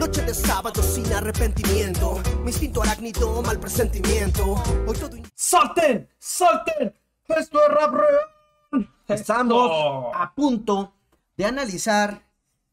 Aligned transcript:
Noche 0.00 0.22
de 0.22 0.32
sábado 0.32 0.82
sin 0.82 1.12
arrepentimiento. 1.12 2.22
Mi 2.42 2.52
instinto 2.52 2.82
arácnido, 2.82 3.42
mal 3.42 3.60
presentimiento. 3.60 4.54
Hoy 4.86 4.96
todo. 4.96 5.10
¡Salten! 5.34 6.08
¡Salten! 6.18 6.94
¡Esto 7.28 7.60
es 7.60 7.68
rap 7.68 7.92
real! 7.92 8.88
Estamos 9.06 10.10
a 10.14 10.34
punto 10.34 10.94
de 11.36 11.44
analizar 11.44 12.26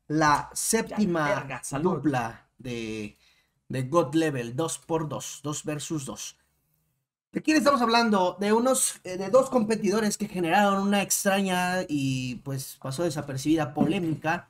la 0.08 0.50
séptima 0.54 1.28
verga, 1.28 1.62
dupla 1.82 2.48
de, 2.58 3.18
de 3.68 3.84
God 3.84 4.16
Level 4.16 4.56
2x2, 4.56 5.42
2 5.42 5.66
versus 5.66 6.06
2. 6.06 6.38
¿De 7.34 7.42
quién 7.42 7.58
estamos 7.58 7.82
hablando? 7.82 8.38
De 8.40 8.54
unos, 8.54 9.02
eh, 9.04 9.18
de 9.18 9.30
dos 9.30 9.50
competidores 9.50 10.18
que 10.18 10.30
generaron 10.30 10.82
una 10.82 11.02
extraña 11.02 11.82
y 11.90 12.36
pues 12.36 12.78
pasó 12.82 13.04
desapercibida 13.04 13.74
polémica 13.74 14.48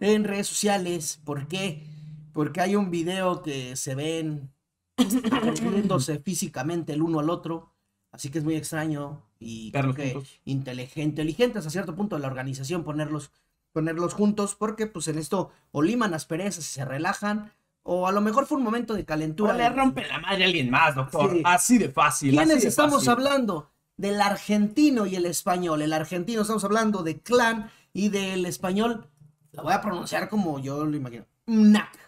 en 0.00 0.24
redes 0.24 0.48
sociales. 0.48 1.20
¿Por 1.24 1.46
qué? 1.46 1.96
Porque 2.38 2.60
hay 2.60 2.76
un 2.76 2.88
video 2.88 3.42
que 3.42 3.74
se 3.74 3.96
ven 3.96 4.52
agrediéndose 5.32 6.20
físicamente 6.20 6.92
el 6.92 7.02
uno 7.02 7.18
al 7.18 7.30
otro. 7.30 7.72
Así 8.12 8.30
que 8.30 8.38
es 8.38 8.44
muy 8.44 8.54
extraño 8.54 9.24
y 9.40 9.72
creo 9.72 9.92
que 9.92 10.22
inteligente, 10.44 11.02
inteligente 11.02 11.58
hasta 11.58 11.68
cierto 11.68 11.96
punto 11.96 12.14
de 12.14 12.22
la 12.22 12.28
organización 12.28 12.84
ponerlos, 12.84 13.32
ponerlos 13.72 14.14
juntos 14.14 14.54
porque 14.54 14.86
pues 14.86 15.08
en 15.08 15.18
esto 15.18 15.50
o 15.72 15.82
liman 15.82 16.14
asperezas 16.14 16.64
y 16.64 16.74
se 16.74 16.84
relajan 16.84 17.50
o 17.82 18.06
a 18.06 18.12
lo 18.12 18.20
mejor 18.20 18.46
fue 18.46 18.58
un 18.58 18.62
momento 18.62 18.94
de 18.94 19.04
calentura. 19.04 19.52
O 19.52 19.56
le 19.56 19.68
rompe 19.70 20.06
la 20.06 20.20
madre 20.20 20.44
a 20.44 20.46
alguien 20.46 20.70
más, 20.70 20.94
doctor. 20.94 21.32
Sí. 21.32 21.42
Así 21.44 21.78
de 21.78 21.88
fácil. 21.88 22.36
¿Quiénes 22.36 22.62
de 22.62 22.68
estamos 22.68 23.04
fácil. 23.04 23.10
hablando? 23.10 23.72
Del 23.96 24.20
argentino 24.20 25.06
y 25.06 25.16
el 25.16 25.26
español. 25.26 25.82
El 25.82 25.92
argentino 25.92 26.42
estamos 26.42 26.62
hablando 26.62 27.02
de 27.02 27.18
clan 27.18 27.72
y 27.92 28.10
del 28.10 28.46
español, 28.46 29.08
lo 29.50 29.64
voy 29.64 29.72
a 29.72 29.80
pronunciar 29.80 30.28
como 30.28 30.60
yo 30.60 30.84
lo 30.84 30.96
imagino. 30.96 31.24
Mnac. 31.46 32.07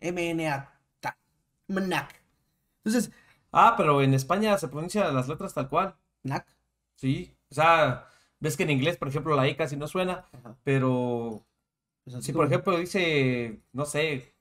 M-N-A-K. 0.00 1.16
Mnac. 1.68 2.22
Entonces, 2.84 3.10
Ah, 3.52 3.74
pero 3.76 4.02
en 4.02 4.12
España 4.12 4.58
se 4.58 4.68
pronuncian 4.68 5.14
las 5.14 5.28
letras 5.28 5.54
tal 5.54 5.68
cual. 5.68 5.96
Mnac. 6.24 6.46
Sí. 6.96 7.34
O 7.50 7.54
sea, 7.54 8.06
ves 8.40 8.56
que 8.56 8.64
en 8.64 8.70
inglés, 8.70 8.96
por 8.98 9.08
ejemplo, 9.08 9.34
la 9.36 9.48
I 9.48 9.56
casi 9.56 9.76
no 9.76 9.86
suena, 9.86 10.26
Ajá. 10.32 10.56
pero 10.62 11.46
Pues 12.04 12.24
si 12.24 12.32
por 12.32 12.46
ejemplo 12.46 12.76
dice, 12.78 13.62
no 13.72 13.84
sé, 13.86 14.34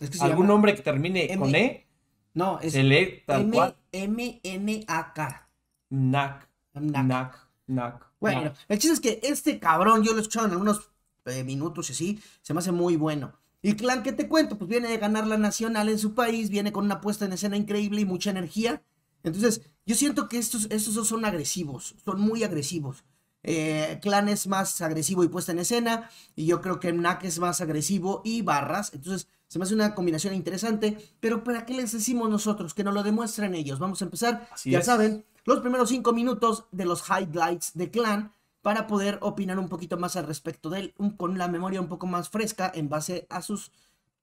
es 0.00 0.10
que 0.10 0.16
se 0.16 0.24
algún 0.24 0.44
llama- 0.46 0.54
nombre 0.54 0.74
que 0.74 0.82
termine 0.82 1.30
M- 1.32 1.38
con 1.40 1.54
E, 1.54 1.86
No, 2.34 2.58
es 2.60 2.72
se 2.72 2.82
lee 2.82 3.22
tal 3.26 3.42
M- 3.42 3.52
cual. 3.56 3.76
M-N-A-K. 3.92 5.48
Nac, 5.90 6.48
nac, 6.74 7.48
nac. 7.66 8.10
Bueno, 8.18 8.42
nac. 8.44 8.56
el 8.68 8.78
chiste 8.78 8.94
es 8.94 9.00
que 9.00 9.20
este 9.28 9.58
cabrón, 9.58 10.02
yo 10.02 10.12
lo 10.12 10.18
he 10.18 10.20
escuchado 10.22 10.46
en 10.46 10.52
algunos 10.52 10.90
eh, 11.26 11.44
minutos 11.44 11.90
y 11.90 11.92
así, 11.92 12.22
se 12.40 12.54
me 12.54 12.60
hace 12.60 12.72
muy 12.72 12.96
bueno. 12.96 13.38
Y 13.62 13.74
Clan, 13.74 14.02
¿qué 14.02 14.12
te 14.12 14.28
cuento? 14.28 14.58
Pues 14.58 14.68
viene 14.68 14.88
de 14.88 14.98
ganar 14.98 15.26
la 15.26 15.38
nacional 15.38 15.88
en 15.88 15.98
su 15.98 16.14
país, 16.14 16.50
viene 16.50 16.72
con 16.72 16.84
una 16.84 17.00
puesta 17.00 17.24
en 17.24 17.32
escena 17.32 17.56
increíble 17.56 18.00
y 18.00 18.04
mucha 18.04 18.30
energía. 18.30 18.82
Entonces, 19.22 19.62
yo 19.86 19.94
siento 19.94 20.28
que 20.28 20.38
estos, 20.38 20.66
estos 20.70 20.94
dos 20.94 21.08
son 21.08 21.24
agresivos, 21.24 21.94
son 22.04 22.20
muy 22.20 22.42
agresivos. 22.42 23.04
Eh, 23.44 23.98
Clan 24.02 24.28
es 24.28 24.46
más 24.46 24.80
agresivo 24.80 25.22
y 25.24 25.28
puesta 25.28 25.52
en 25.52 25.60
escena, 25.60 26.10
y 26.34 26.46
yo 26.46 26.60
creo 26.60 26.80
que 26.80 26.92
Mnak 26.92 27.24
es 27.24 27.38
más 27.38 27.60
agresivo 27.60 28.20
y 28.24 28.42
barras. 28.42 28.90
Entonces, 28.94 29.28
se 29.46 29.58
me 29.58 29.64
hace 29.64 29.74
una 29.74 29.94
combinación 29.94 30.34
interesante. 30.34 30.98
Pero, 31.20 31.44
¿para 31.44 31.64
qué 31.64 31.74
les 31.74 31.92
decimos 31.92 32.28
nosotros? 32.30 32.74
Que 32.74 32.82
nos 32.84 32.94
lo 32.94 33.02
demuestren 33.04 33.54
ellos. 33.54 33.78
Vamos 33.78 34.00
a 34.02 34.06
empezar, 34.06 34.48
Así 34.52 34.70
ya 34.70 34.80
es. 34.80 34.86
saben, 34.86 35.24
los 35.44 35.60
primeros 35.60 35.88
cinco 35.88 36.12
minutos 36.12 36.64
de 36.72 36.84
los 36.84 37.04
highlights 37.08 37.72
de 37.74 37.90
Clan 37.90 38.32
para 38.62 38.86
poder 38.86 39.18
opinar 39.22 39.58
un 39.58 39.68
poquito 39.68 39.96
más 39.98 40.16
al 40.16 40.26
respecto 40.26 40.70
de 40.70 40.80
él, 40.80 40.94
un- 40.98 41.10
con 41.16 41.36
la 41.36 41.48
memoria 41.48 41.80
un 41.80 41.88
poco 41.88 42.06
más 42.06 42.28
fresca 42.30 42.70
en 42.74 42.88
base 42.88 43.26
a 43.28 43.42
sus 43.42 43.72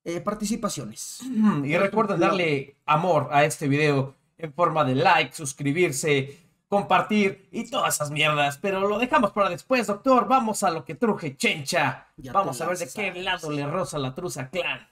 eh, 0.06 0.22
participaciones. 0.22 1.20
Y 1.64 1.76
recuerden 1.78 2.20
darle 2.22 2.78
amor 2.86 3.28
a 3.32 3.44
este 3.44 3.68
video 3.68 4.16
en 4.38 4.54
forma 4.54 4.86
de 4.86 4.96
like, 4.96 5.36
suscribirse, 5.36 6.40
compartir 6.70 7.50
y 7.52 7.70
todas 7.70 7.96
esas 7.96 8.10
mierdas. 8.10 8.58
Pero 8.60 8.88
lo 8.88 8.98
dejamos 8.98 9.32
para 9.32 9.50
después, 9.50 9.88
doctor. 9.88 10.26
Vamos 10.28 10.64
a 10.64 10.72
lo 10.72 10.86
que 10.86 10.96
truje 10.96 11.36
chencha. 11.36 12.08
Ya 12.16 12.32
Vamos 12.32 12.62
a 12.62 12.68
ver 12.68 12.78
de 12.78 12.86
qué 12.86 12.92
sabes. 12.92 13.24
lado 13.24 13.52
le 13.52 13.68
roza 13.68 14.00
la 14.00 14.16
truza 14.16 14.50
clan. 14.50 14.88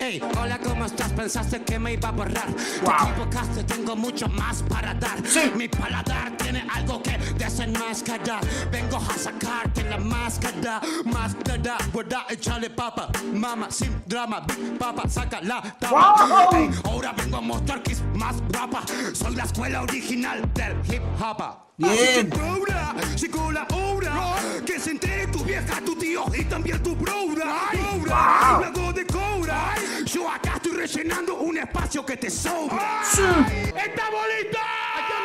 Ey, 0.00 0.20
hola, 0.40 0.58
¿cómo 0.82 0.94
estás? 0.94 1.12
Pensaste 1.12 1.62
que 1.62 1.78
me 1.78 1.92
iba 1.92 2.08
a 2.08 2.12
borrar. 2.12 2.46
Te 2.52 2.84
Wow. 2.84 3.10
equivocaste, 3.10 3.62
tengo 3.64 3.94
mucho 3.94 4.28
más 4.28 4.62
para 4.64 4.92
dar. 4.94 5.16
Mi 5.56 5.68
paladar 5.68 6.36
tiene 6.36 6.66
algo 6.68 7.00
que 7.00 7.16
desenmascarar. 7.38 8.40
Vengo 8.70 8.96
a 8.96 9.16
sacarte 9.16 9.84
la 9.84 9.98
máscara. 9.98 10.80
Máscara, 11.04 11.78
guarda, 11.92 12.26
échale 12.30 12.70
papa. 12.70 13.10
Mama, 13.32 13.70
sin 13.70 14.02
drama, 14.06 14.40
big 14.40 14.76
papa, 14.76 15.08
saca 15.08 15.40
la 15.40 15.62
tapa. 15.78 16.48
Ey, 16.52 16.70
ahora 16.84 17.12
vengo 17.12 17.36
a 17.36 17.40
mostrar 17.40 17.80
que 17.82 17.92
es 17.92 18.02
más 18.14 18.36
guapa. 18.52 18.82
Soy 19.12 19.36
la 19.36 19.44
escuela 19.44 19.82
original 19.82 20.52
del 20.52 20.74
hip 20.92 21.02
hop. 21.20 21.62
Bien. 21.78 22.28
Cobra, 22.28 22.94
llegó 23.16 23.50
la 23.50 23.66
hora 23.74 24.36
Que 24.64 24.78
se 24.78 24.90
entere 24.90 25.26
tu 25.28 25.42
vieja, 25.42 25.80
tu 25.84 25.96
tío 25.96 26.24
y 26.38 26.44
también 26.44 26.80
tu 26.82 26.94
brother 26.94 27.44
Cobra, 27.72 28.58
luego 28.60 28.92
de 28.92 29.06
cobra 29.06 29.74
Yo 30.04 30.30
acá 30.30 30.52
estoy 30.56 30.71
rellenando 30.72 31.36
un 31.36 31.58
espacio 31.58 32.04
que 32.04 32.16
te 32.16 32.30
sobra 32.30 33.02
¡Esta 33.02 34.10
bolita! 34.10 34.60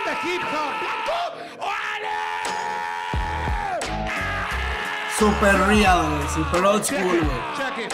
de 0.05 0.29
hip 0.29 0.41
hop! 0.43 0.97
Super 5.17 5.55
real, 5.67 6.05
super 6.29 6.63
old 6.63 6.83
school. 6.83 7.27
Check 7.57 7.85
it. 7.85 7.93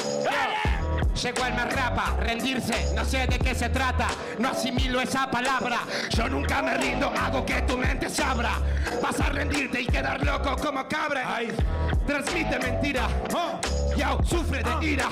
Llegó 1.24 1.46
el 1.46 1.54
me 1.54 1.64
rapa, 1.64 2.18
rendirse, 2.20 2.94
no 2.94 3.06
sé 3.06 3.26
de 3.28 3.40
qué 3.40 3.56
se 3.56 3.70
trata, 3.70 4.08
no 4.40 4.50
asimilo 4.50 5.00
esa 5.00 5.32
palabra. 5.32 5.80
Yo 6.10 6.28
nunca 6.28 6.62
me 6.62 6.76
rindo, 6.76 7.14
hago 7.16 7.46
que 7.46 7.62
tu 7.62 7.78
mente 7.78 8.10
se 8.10 8.22
abra. 8.24 8.60
Vas 9.02 9.22
a 9.22 9.30
rendirte 9.30 9.84
y 9.84 9.86
quedar 9.86 10.22
loco 10.26 10.58
como 10.58 10.86
cabra. 10.90 11.40
Transmite 12.06 12.60
mentira, 12.60 13.08
Yao 13.96 14.24
sufre 14.24 14.64
de 14.64 14.86
ira, 14.86 15.10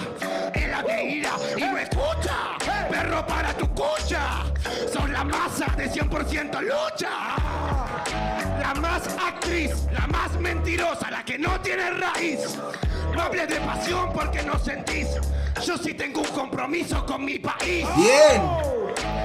él 0.53 0.71
la 0.71 0.81
de 0.81 1.03
ira 1.03 1.31
y 1.55 1.61
no 1.61 1.77
escucha. 1.77 2.57
Perro 2.89 3.25
para 3.25 3.53
tu 3.53 3.67
cucha, 3.69 4.43
son 4.91 5.11
la 5.13 5.23
masa 5.23 5.67
de 5.77 5.89
100% 5.89 6.61
lucha. 6.61 7.09
La 8.59 8.73
más 8.75 9.07
actriz, 9.17 9.87
la 9.91 10.07
más 10.07 10.39
mentirosa, 10.39 11.11
la 11.11 11.23
que 11.23 11.37
no 11.37 11.59
tiene 11.61 11.91
raíz. 11.91 12.57
No 13.13 13.21
hables 13.21 13.49
de 13.49 13.59
pasión 13.61 14.11
porque 14.13 14.41
no 14.43 14.57
sentís. 14.59 15.07
Yo 15.63 15.77
sí 15.77 15.93
tengo 15.93 16.21
un 16.21 16.27
compromiso 16.27 17.05
con 17.05 17.23
mi 17.23 17.37
país. 17.37 17.85
Bien. 17.95 18.80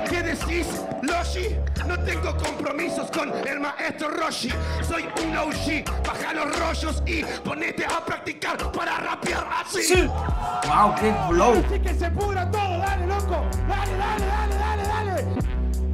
¿Qué 0.09 0.23
decís, 0.23 0.67
Loshi? 1.03 1.57
No 1.87 1.99
tengo 2.01 2.37
compromisos 2.37 3.11
con 3.11 3.33
el 3.47 3.61
maestro 3.61 4.11
Roshi. 4.11 4.51
Soy 4.87 5.05
un 5.25 5.37
OG. 5.37 5.85
Baja 6.07 6.33
los 6.33 6.59
rollos 6.59 7.03
y 7.07 7.25
ponete 7.45 7.85
a 7.85 8.05
practicar 8.05 8.57
para 8.73 8.99
rapear 8.99 9.47
así. 9.65 10.07
Wow, 10.07 10.95
qué 11.01 11.15
flow. 11.29 11.65
Así 11.67 11.81
que 11.81 11.95
se 11.95 12.11
pudra 12.11 12.51
todo, 12.51 12.79
dale, 12.79 13.07
loco. 13.07 13.45
Dale, 13.69 13.97
dale, 13.97 13.97
dale, 13.99 14.27
dale, 14.27 14.27
dale. 14.27 14.46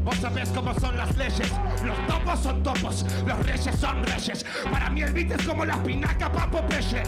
Vos 0.05 0.17
sabés 0.17 0.49
cómo 0.51 0.75
son 0.75 0.97
las 0.97 1.17
leyes. 1.17 1.53
Los 1.85 2.07
topos 2.07 2.41
son 2.41 2.63
topos, 2.63 3.07
los 3.27 3.47
reyes 3.47 3.75
son 3.79 4.03
reyes. 4.05 4.45
Para 4.71 4.91
mí 4.91 5.03
el 5.03 5.13
beat 5.13 5.33
es 5.33 5.47
como 5.47 5.65
la 5.65 5.75
espinaca 5.75 6.31
pa' 6.31 6.51
Popeye. 6.51 7.03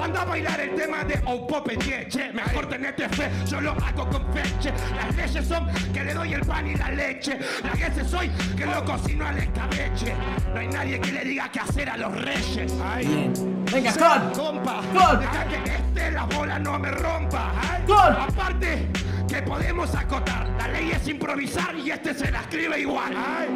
Anda 0.00 0.22
a 0.22 0.24
bailar 0.24 0.60
el 0.60 0.74
tema 0.74 1.04
de 1.04 1.20
Oh 1.26 1.46
Popeye. 1.46 2.08
Che, 2.08 2.32
mejor 2.32 2.66
tenete 2.66 3.08
fe, 3.10 3.30
yo 3.46 3.60
lo 3.60 3.72
hago 3.72 4.08
con 4.08 4.24
feche. 4.32 4.72
Las 4.96 5.14
leyes 5.14 5.46
son 5.46 5.66
que 5.92 6.04
le 6.04 6.14
doy 6.14 6.34
el 6.34 6.40
pan 6.40 6.66
y 6.66 6.74
la 6.74 6.90
leche. 6.90 7.38
La 7.62 7.72
que 7.72 8.04
soy 8.04 8.30
que 8.56 8.64
lo 8.66 8.84
cocino 8.84 9.26
al 9.26 9.38
escabeche. 9.38 10.14
No 10.54 10.60
hay 10.60 10.68
nadie 10.68 11.00
que 11.00 11.12
le 11.12 11.24
diga 11.24 11.50
qué 11.50 11.60
hacer 11.60 11.90
a 11.90 11.96
los 11.96 12.12
reyes. 12.22 12.72
Ay. 12.82 13.30
Venga, 13.70 13.92
Clan. 13.92 14.30
compa. 14.32 14.80
Deja 15.18 15.44
que 15.46 15.74
este 15.74 16.10
la 16.12 16.24
bola 16.24 16.58
no 16.58 16.78
me 16.78 16.90
rompa. 16.90 17.52
Ay. 17.60 17.82
Clan. 17.84 18.16
Aparte, 18.16 18.88
que 19.28 19.42
podemos 19.42 19.94
acotar. 19.94 20.48
La 20.58 20.68
ley 20.68 20.90
es 20.90 21.06
improvisar 21.06 21.76
y 21.76 21.90
este 21.90 22.14
se 22.14 22.30
la 22.30 22.40
escribe 22.40 22.80
igual. 22.80 23.14
Ay. 23.16 23.54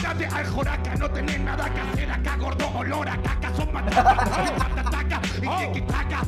Date 0.00 0.26
al 0.26 0.46
joraca, 0.46 0.94
no 0.94 1.10
tenés 1.10 1.40
nada 1.40 1.68
que 1.68 1.80
hacer 1.80 2.10
acá, 2.10 2.36
gordo 2.36 2.68
olor 2.70 3.08
a 3.08 3.20
caca, 3.20 3.54
son 3.54 3.68
patataca 3.68 5.20
y 5.36 5.72
tiquitaca. 5.72 6.22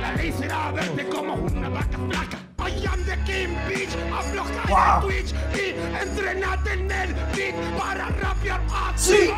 La 0.00 0.12
ley 0.12 0.32
será 0.32 0.70
verte 0.72 1.08
como 1.08 1.34
una 1.34 1.68
vaca 1.70 1.98
flaca. 1.98 2.45
I 2.66 2.70
am 2.92 3.04
the 3.04 3.16
king, 3.24 3.54
bitch. 3.68 3.94
Afloja 4.10 4.66
Wow. 4.68 5.06
Twitch 5.06 5.32
y 5.54 5.70
entrenate 6.02 6.72
en 6.72 6.90
el 6.90 7.14
beat 7.36 7.54
para 7.78 8.08
rapear 8.08 8.60
así. 8.74 9.14
Sí. 9.14 9.30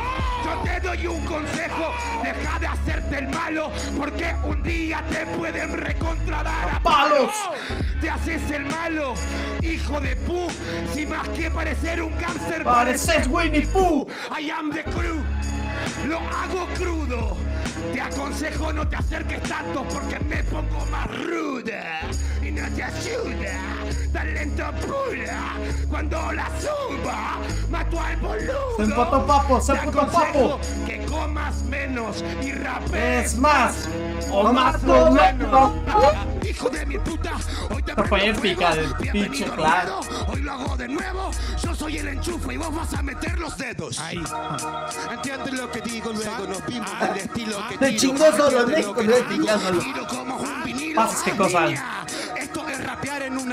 Yo 0.45 0.63
te 0.65 0.81
doy 0.81 1.07
un 1.07 1.23
consejo, 1.27 1.93
deja 2.23 2.59
de 2.59 2.67
hacerte 2.67 3.19
el 3.19 3.29
malo, 3.29 3.71
porque 3.99 4.35
un 4.45 4.63
día 4.63 5.05
te 5.11 5.27
pueden 5.37 5.77
recontradar 5.77 6.71
a 6.71 6.83
¡Palos! 6.83 7.31
Te 8.01 8.09
haces 8.09 8.51
el 8.51 8.65
malo, 8.65 9.13
hijo 9.61 10.01
de 10.01 10.17
pu, 10.17 10.49
si 10.95 11.05
más 11.05 11.29
que 11.29 11.51
parecer 11.51 12.01
un 12.03 12.13
cáncer 12.13 12.65
Pareces 12.65 13.27
Winnie 13.29 13.67
Pooh. 13.67 14.07
I 14.41 14.51
am 14.51 14.71
the 14.71 14.85
crew. 14.85 15.23
Lo 16.07 16.19
hago 16.19 16.67
crudo. 16.79 17.37
Te 17.93 18.01
aconsejo 18.01 18.73
no 18.73 18.89
te 18.89 18.97
acerques 18.97 19.43
tanto 19.43 19.85
porque 19.85 20.19
me 20.21 20.43
pongo 20.45 20.87
más 20.87 21.09
ruda 21.25 22.01
no 22.61 22.75
te 22.77 22.83
ayuda. 22.83 23.75
Talento 24.13 24.65
pura. 24.87 25.55
Cuando 25.89 26.33
la 26.33 26.47
suba, 26.61 27.39
mato 27.71 28.01
al 28.01 28.17
boludo. 28.17 28.77
Se 28.77 28.83
empató 28.85 29.27
Papo, 29.27 29.61
se 29.61 29.73
empató 29.73 30.13
Papo. 30.13 30.61
Que 30.87 31.05
comas 31.07 31.63
menos 31.65 32.25
y 32.43 32.53
rapees 32.53 33.33
Es 33.33 33.39
más 33.39 33.89
o 34.31 34.53
más 34.53 34.77
o 34.85 35.11
menos. 35.11 35.15
menos. 35.15 35.73
Hijo 36.49 36.71
de 36.71 36.87
mi 36.87 36.99
puta, 36.99 37.33
hoy 37.75 37.83
te 37.83 37.95
fue 38.05 38.29
épica 38.31 38.75
del 38.75 38.95
pinche 39.13 39.45
ruedo, 39.47 40.01
Hoy 40.29 40.41
lo 40.41 40.53
hago 40.53 40.77
de 40.77 40.89
nuevo. 40.89 41.31
Yo 41.63 41.75
soy 41.75 41.99
el 41.99 42.09
enchufe 42.09 42.55
y 42.55 42.57
vos 42.57 42.75
vas 42.75 42.95
a 42.95 43.03
meter 43.03 43.39
los 43.39 43.57
dedos. 43.59 43.99
Ahí. 44.01 44.23
¿Entiendes 45.13 45.53
lo 45.55 45.71
que 45.71 45.81
digo? 45.83 46.11
Luego 46.13 46.47
nos 46.49 46.67
vimos 46.67 46.91
del 47.01 47.17
estilo 47.19 47.69
que 47.69 47.79
Te 47.79 47.97
chingó 47.97 48.25
solo, 48.33 48.61
¿Entiendes 48.61 48.67
México, 48.77 48.95
lo 48.95 49.01
que 49.01 49.05
no 49.07 49.15
es 49.15 49.29
digo? 49.29 49.43
pillándolo. 49.43 49.79
Tiro 49.81 50.07
como 50.09 50.37
un 50.37 50.65
vinilo. 50.65 50.97
Pasas 51.01 51.23
qué 51.23 51.31
cosa. 51.33 51.61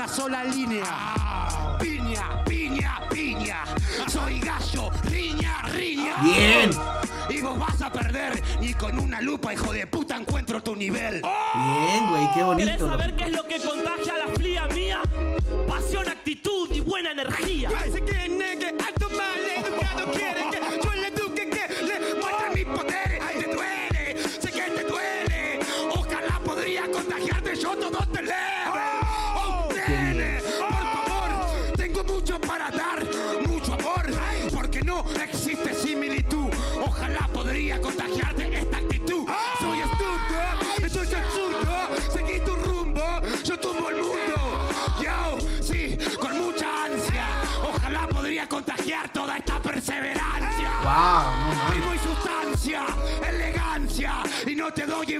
Una 0.06 0.14
sola 0.14 0.44
línea. 0.44 1.76
Piña, 1.80 2.44
piña, 2.44 3.00
piña. 3.10 3.64
Soy 4.06 4.40
gallo, 4.40 4.90
riña, 5.04 5.62
riña. 5.72 6.16
Bien. 6.22 6.70
Y 7.28 7.40
vos 7.40 7.58
vas 7.58 7.82
a 7.82 7.90
perder. 7.90 8.40
Y 8.60 8.72
con 8.74 8.98
una 8.98 9.20
lupa, 9.20 9.52
hijo 9.52 9.72
de 9.72 9.86
puta, 9.86 10.16
encuentro 10.16 10.62
tu 10.62 10.76
nivel. 10.76 11.22
Bien, 11.22 12.08
güey, 12.08 12.26
qué 12.28 12.34
¿Querés 12.34 12.46
bonito. 12.46 12.88
saber 12.88 13.16
qué 13.16 13.24
es 13.24 13.32
lo 13.32 13.42
que 13.46 13.58
contagia 13.58 14.18
la 14.18 14.34
fría 14.34 14.66
mía? 14.68 15.02
Pasión, 15.66 16.08
actitud 16.08 16.70
y 16.72 16.80
buena 16.80 17.10
energía. 17.10 17.70
Parece 17.70 18.04
que 18.04 18.28
negue 18.28 18.68
alto 18.68 19.10
mal 19.10 19.40
educado 19.56 20.12
quiere 20.12 20.40
que 20.50 20.82
yo 20.84 20.94
le 20.94 21.08
eduque 21.08 21.50
que 21.50 21.84
le 21.84 22.14
muestre 22.20 22.50
mis 22.54 22.64
poderes. 22.64 23.20
Te 23.38 23.54
duele, 23.54 24.28
sé 24.40 24.52
que 24.52 24.62
te 24.62 24.84
duele. 24.84 25.60
Ojalá 25.96 26.40
podría 26.44 26.82
contagiarte 26.90 27.56
yo 27.56 27.76
todo 27.76 28.06
te 28.12 28.22
leve. 28.22 28.55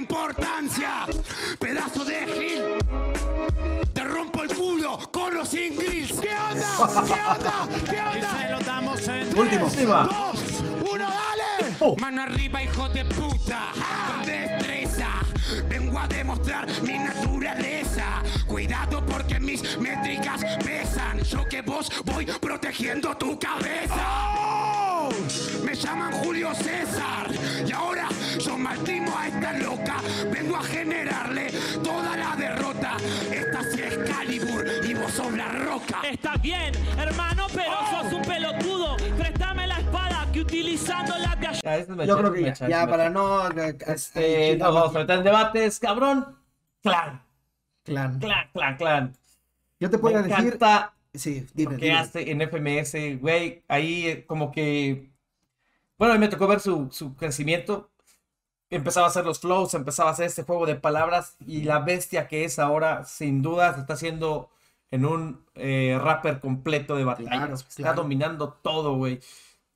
Importancia. 0.07 1.05
Pedazo 1.59 2.05
de 2.05 2.25
gil. 2.27 2.63
Te 3.93 4.03
rompo 4.03 4.43
el 4.43 4.55
culo 4.55 4.97
con 5.11 5.33
los 5.33 5.49
sin 5.49 5.75
grills. 5.75 6.13
¿Qué 6.21 6.29
onda? 6.29 7.03
¿Qué 7.05 7.11
onda? 7.13 7.67
¿Qué 7.89 7.99
onda? 7.99 8.49
lo 8.51 8.59
damos 8.61 9.07
en 9.07 9.37
Último. 9.37 9.65
Última. 9.65 10.03
Dos, 10.03 10.39
uno, 10.93 11.05
dale. 11.05 11.75
Oh. 11.79 11.95
Mano 11.97 12.21
arriba, 12.21 12.63
hijo 12.63 12.87
de 12.89 13.03
puta. 13.03 13.67
Con 14.07 14.25
destreza. 14.25 15.09
Vengo 15.67 15.99
a 15.99 16.07
demostrar 16.07 16.67
mi 16.81 16.97
naturaleza. 16.97 18.23
Cuidado 18.47 19.05
porque 19.05 19.39
mis 19.41 19.77
métricas 19.77 20.41
pesan. 20.63 21.21
Yo 21.23 21.43
que 21.49 21.61
vos 21.61 21.91
voy 22.05 22.25
protegiendo 22.25 23.15
tu 23.17 23.37
cabeza. 23.37 25.09
Me 25.63 25.75
llaman 25.75 26.13
Julio 26.23 26.53
César. 26.55 27.26
A 30.59 30.63
generarle 30.63 31.47
toda 31.83 32.15
la 32.17 32.35
derrota. 32.35 32.97
Esta 33.31 33.63
sí 33.71 33.81
es 33.81 33.97
Calibur 34.09 34.65
y 34.87 34.93
vos 34.93 35.11
sos 35.11 35.31
la 35.33 35.47
roca. 35.49 36.01
Está 36.09 36.35
bien, 36.37 36.71
hermano, 36.97 37.47
pero 37.53 37.71
sos 37.91 38.13
un 38.13 38.21
pelotudo. 38.23 38.95
Préstame 39.17 39.67
la 39.67 39.79
espada 39.79 40.27
que 40.31 40.41
utilizándola 40.41 41.37
te 41.39 41.47
ayuda. 41.47 41.95
Me 41.95 42.07
Yo 42.07 42.17
creo 42.17 42.33
que 42.33 42.43
ya, 42.43 42.53
ya 42.67 42.87
para 42.87 43.09
no... 43.09 43.49
eh, 43.51 43.77
Este, 43.87 44.51
eh, 44.51 44.57
no 44.57 44.73
vamos 44.73 44.95
a 44.95 44.99
meter 44.99 45.17
en 45.19 45.23
debates, 45.23 45.79
cabrón. 45.79 46.35
Clan, 46.81 47.21
Clan. 47.83 48.19
clan, 48.19 48.49
clan, 48.53 48.77
clan. 48.77 49.17
Yo 49.79 49.89
te 49.89 49.97
Me 49.97 50.01
puedo 50.01 50.21
decir... 50.23 50.45
encanta 50.45 50.93
Sí, 51.13 51.47
dime, 51.53 51.73
lo 51.73 51.79
que 51.79 51.85
dime. 51.85 51.97
hace 51.97 52.31
en 52.31 52.41
FMS, 52.41 53.19
güey. 53.19 53.63
Ahí 53.67 54.07
eh, 54.07 54.25
como 54.25 54.51
que... 54.51 55.09
Bueno, 55.97 56.13
a 56.13 56.17
mí 56.17 56.21
me 56.21 56.27
tocó 56.29 56.47
ver 56.47 56.59
su, 56.59 56.89
su 56.91 57.15
crecimiento. 57.15 57.91
Empezaba 58.69 59.07
a 59.07 59.09
hacer 59.09 59.25
los 59.25 59.39
flows, 59.39 59.73
empezaba 59.75 60.09
a 60.09 60.13
hacer 60.13 60.25
este 60.25 60.43
juego 60.43 60.65
de 60.65 60.75
palabras 60.75 61.37
y 61.45 61.63
la 61.63 61.79
bestia 61.79 62.27
que 62.27 62.43
es 62.43 62.59
ahora, 62.59 63.05
sin 63.05 63.41
duda, 63.41 63.73
se 63.73 63.79
está 63.81 63.93
haciendo 63.93 64.49
en 64.91 65.05
un 65.05 65.45
eh, 65.55 65.97
rapper 66.01 66.39
completo 66.39 66.95
de 66.95 67.05
batallas. 67.05 67.29
Claro, 67.31 67.53
está 67.53 67.75
claro. 67.75 68.01
dominando 68.01 68.53
todo, 68.61 68.95
güey. 68.95 69.19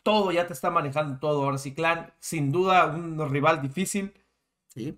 Todo, 0.03 0.31
ya 0.31 0.47
te 0.47 0.53
está 0.53 0.71
manejando 0.71 1.19
todo. 1.19 1.43
Ahora 1.45 1.57
sí, 1.57 1.73
Clan, 1.73 2.11
sin 2.19 2.51
duda, 2.51 2.87
un 2.87 3.29
rival 3.29 3.61
difícil. 3.61 4.13
Sí. 4.69 4.97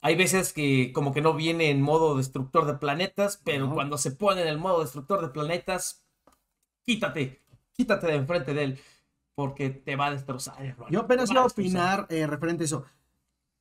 Hay 0.00 0.16
veces 0.16 0.52
que 0.52 0.92
como 0.92 1.12
que 1.12 1.20
no 1.20 1.34
viene 1.34 1.70
en 1.70 1.80
modo 1.82 2.16
destructor 2.16 2.66
de 2.66 2.74
planetas, 2.74 3.40
pero 3.44 3.68
No. 3.68 3.74
cuando 3.74 3.98
se 3.98 4.10
pone 4.10 4.42
en 4.42 4.48
el 4.48 4.58
modo 4.58 4.80
destructor 4.80 5.20
de 5.22 5.28
planetas, 5.28 6.02
quítate, 6.84 7.40
quítate 7.72 8.06
de 8.08 8.14
enfrente 8.14 8.54
de 8.54 8.64
él, 8.64 8.80
porque 9.34 9.70
te 9.70 9.96
va 9.96 10.06
a 10.06 10.10
destrozar, 10.12 10.64
hermano. 10.64 10.90
Yo 10.90 11.00
apenas 11.00 11.30
iba 11.30 11.42
a 11.42 11.46
opinar 11.46 12.06
eh, 12.10 12.26
referente 12.26 12.64
a 12.64 12.66
eso. 12.66 12.84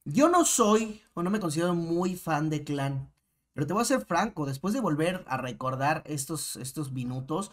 Yo 0.05 0.29
no 0.29 0.45
soy, 0.45 1.01
o 1.13 1.23
no 1.23 1.29
me 1.29 1.39
considero 1.39 1.75
muy 1.75 2.15
fan 2.15 2.49
de 2.49 2.63
Clan, 2.63 3.11
pero 3.53 3.67
te 3.67 3.73
voy 3.73 3.81
a 3.83 3.85
ser 3.85 4.05
franco, 4.05 4.45
después 4.45 4.73
de 4.73 4.79
volver 4.81 5.23
a 5.27 5.37
recordar 5.37 6.03
estos, 6.05 6.55
estos 6.55 6.91
minutos, 6.91 7.51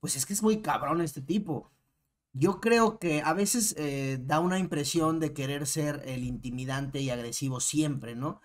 pues 0.00 0.16
es 0.16 0.26
que 0.26 0.34
es 0.34 0.42
muy 0.42 0.60
cabrón 0.62 1.00
este 1.00 1.22
tipo. 1.22 1.70
Yo 2.32 2.60
creo 2.60 2.98
que 2.98 3.22
a 3.22 3.32
veces 3.34 3.74
eh, 3.78 4.18
da 4.22 4.40
una 4.40 4.58
impresión 4.58 5.20
de 5.20 5.34
querer 5.34 5.66
ser 5.66 6.02
el 6.06 6.24
intimidante 6.24 7.00
y 7.00 7.10
agresivo 7.10 7.60
siempre, 7.60 8.14
¿no? 8.16 8.40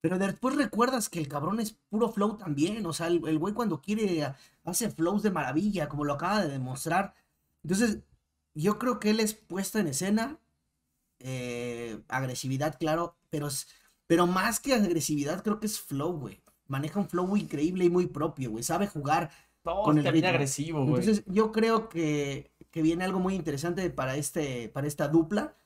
Pero 0.00 0.18
después 0.18 0.56
recuerdas 0.56 1.08
que 1.08 1.18
el 1.20 1.28
cabrón 1.28 1.60
es 1.60 1.72
puro 1.90 2.10
flow 2.12 2.36
también, 2.38 2.84
o 2.86 2.92
sea, 2.92 3.08
el, 3.08 3.26
el 3.28 3.38
güey 3.38 3.54
cuando 3.54 3.82
quiere 3.82 4.34
hace 4.64 4.90
flows 4.90 5.22
de 5.22 5.30
maravilla, 5.32 5.88
como 5.88 6.04
lo 6.04 6.14
acaba 6.14 6.42
de 6.42 6.50
demostrar. 6.50 7.14
Entonces, 7.64 8.00
yo 8.54 8.78
creo 8.78 9.00
que 9.00 9.10
él 9.10 9.20
es 9.20 9.34
puesta 9.34 9.80
en 9.80 9.88
escena, 9.88 10.38
eh, 11.20 12.00
agresividad, 12.08 12.78
claro, 12.78 13.16
pero, 13.30 13.48
pero 14.06 14.26
más 14.26 14.60
que 14.60 14.74
agresividad, 14.74 15.42
creo 15.42 15.60
que 15.60 15.66
es 15.66 15.80
flow, 15.80 16.12
güey. 16.18 16.42
Maneja 16.66 17.00
un 17.00 17.08
flow 17.08 17.36
increíble 17.36 17.84
y 17.84 17.90
muy 17.90 18.06
propio, 18.06 18.50
güey. 18.50 18.62
Sabe 18.64 18.86
jugar 18.86 19.30
con 19.82 19.98
el 19.98 20.06
ritmo. 20.08 20.28
agresivo, 20.30 20.86
güey. 20.86 21.00
Entonces, 21.02 21.24
yo 21.26 21.52
creo 21.52 21.88
que, 21.88 22.52
que 22.70 22.82
viene 22.82 23.04
algo 23.04 23.20
muy 23.20 23.34
interesante 23.34 23.90
para, 23.90 24.16
este, 24.16 24.68
para 24.68 24.86
esta 24.86 25.08
dupla, 25.08 25.56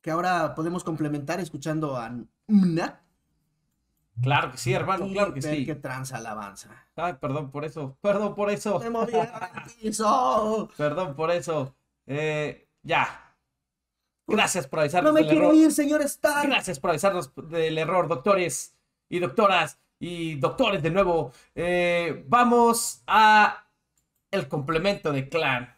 que 0.00 0.10
ahora 0.10 0.54
podemos 0.54 0.84
complementar 0.84 1.40
escuchando 1.40 1.96
a 1.96 2.10
Mna 2.46 3.02
Claro 4.22 4.50
que 4.50 4.56
sí, 4.56 4.72
hermano, 4.72 5.06
y 5.06 5.12
claro 5.12 5.34
que 5.34 5.40
ver 5.40 5.56
sí. 5.56 5.66
qué 5.66 5.74
tranza 5.74 6.16
alabanza. 6.16 6.70
Ay, 6.96 7.14
perdón 7.20 7.50
por 7.50 7.64
eso, 7.66 7.98
perdón 8.00 8.34
por 8.34 8.50
eso, 8.50 8.78
¡Me 8.80 8.88
moví 8.88 9.12
al 9.14 9.28
piso! 9.80 10.70
perdón 10.76 11.14
por 11.14 11.30
eso. 11.30 11.76
Eh, 12.06 12.66
ya. 12.82 13.25
Gracias 14.26 14.66
por 14.66 14.80
avisarnos 14.80 15.10
¡No 15.10 15.14
me 15.14 15.20
del 15.20 15.30
quiero 15.30 15.46
error. 15.46 15.56
ir, 15.56 15.72
señor 15.72 16.02
Stark! 16.02 16.48
Gracias 16.48 16.80
por 16.80 16.90
avisarnos 16.90 17.30
del 17.48 17.78
error, 17.78 18.08
doctores 18.08 18.74
y 19.08 19.20
doctoras 19.20 19.78
y 20.00 20.34
doctores 20.36 20.82
de 20.82 20.90
nuevo. 20.90 21.32
Eh, 21.54 22.24
vamos 22.26 23.02
a 23.06 23.66
el 24.30 24.48
complemento 24.48 25.12
de 25.12 25.28
Clan. 25.28 25.74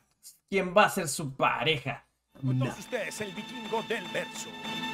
¿Quién 0.49 0.75
va 0.77 0.87
a 0.87 0.91
ser 0.91 1.09
su 1.09 1.37
pareja? 1.37 2.07
Con 2.41 2.59
todos 2.59 2.79
ustedes, 2.79 3.21
el 3.21 3.33
vikingo 3.35 3.83
del 3.83 4.05
verso. 4.09 4.49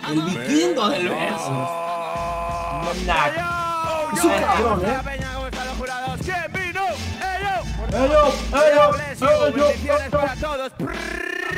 El 0.09 0.21
vikingo 0.23 0.89
del 0.89 1.09
verso. 1.09 1.51
Nah. 3.07 4.11
Es 4.15 4.25
un 4.25 4.31
cabrón, 4.31 4.83
¿eh? 4.85 4.99
¿Cómo 5.35 5.47
están 5.47 5.67
los 5.67 5.77
jurados? 5.77 6.21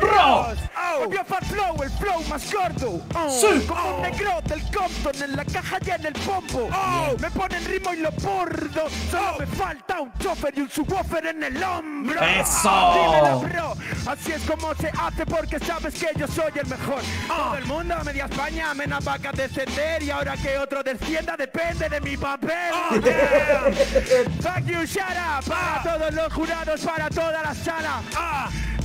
Para. 0.06 0.54
¡Bro! 0.54 1.24
Fat 1.26 1.44
Flow, 1.44 1.82
el 1.82 1.90
flow 1.90 2.22
más 2.28 2.52
gordo. 2.52 3.00
Oh, 3.14 3.28
Sí. 3.28 3.66
Como 3.66 3.96
un 3.96 4.02
negro 4.02 4.40
del 4.44 4.62
Compton 4.70 5.22
en 5.22 5.36
la 5.36 5.44
caja 5.44 5.78
y 5.84 5.90
en 5.90 6.06
el 6.06 6.12
pompo. 6.12 6.68
Me 7.20 7.30
ponen 7.32 7.64
ritmo 7.64 7.92
y 7.92 7.96
lo 7.98 8.10
bordo. 8.12 8.88
Solo 9.10 9.38
me 9.40 9.46
falta 9.46 10.00
un 10.00 10.12
chofer 10.18 10.56
y 10.56 10.60
un 10.60 10.70
subwoofer 10.70 11.26
en 11.26 11.42
el 11.42 11.62
hombro. 11.62 12.20
¡Eso! 12.22 12.92
Dímelo, 12.94 13.40
bro. 13.40 13.76
Así 14.06 14.32
es 14.32 14.42
como 14.42 14.74
se 14.76 14.88
hace 14.88 15.26
porque 15.26 15.58
sabes 15.58 15.94
que 15.94 16.08
yo 16.16 16.28
soy 16.28 16.52
el 16.54 16.66
mejor. 16.66 17.00
Todo 17.26 17.56
el 17.56 17.64
mundo, 17.66 17.96
media 18.04 18.26
España, 18.26 18.72
menos 18.74 19.04
vaca 19.04 19.32
descender 19.32 20.02
y 20.04 20.10
ahora 20.10 20.36
que 20.36 20.56
otro 20.58 20.82
descienda 20.84 21.36
depende 21.36 21.88
de 21.88 22.00
mi 22.00 22.16
papel. 22.16 22.72
Fuck 24.40 24.64
you, 24.64 24.84
shut 24.86 25.02
up. 25.16 25.44
Para 25.48 25.82
todos 25.82 26.14
los 26.14 26.32
jurados, 26.32 26.80
para 26.82 27.10
toda 27.10 27.42
la 27.42 27.54
sala. 27.54 28.00